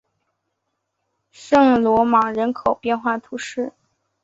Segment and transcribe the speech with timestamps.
[1.29, 3.71] 圣罗芒人口变化图示